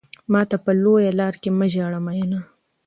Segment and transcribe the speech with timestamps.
[0.31, 2.39] ماته په لويه لار کې مه ژاړه ميننه